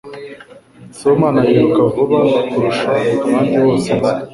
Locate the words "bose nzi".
3.65-4.09